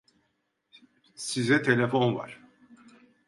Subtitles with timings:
[1.15, 2.39] Size telefon var.